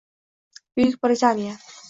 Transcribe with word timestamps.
Buyuk 0.75 0.97
Britaniya 1.03 1.61